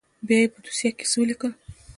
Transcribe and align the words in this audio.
بيا 0.27 0.37
يې 0.41 0.47
په 0.53 0.59
دوسيه 0.63 0.89
کښې 0.97 1.05
څه 1.11 1.17
وليکل. 1.19 1.51